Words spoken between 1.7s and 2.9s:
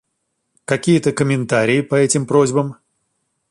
по этим просьбам?